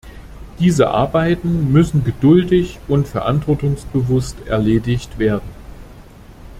Diese 0.57 0.89
Arbeiten 0.89 1.71
müssen 1.71 2.03
geduldig 2.03 2.79
und 2.87 3.07
verantwortungsbewusst 3.07 4.47
erledigt 4.47 5.19
werden. 5.19 5.47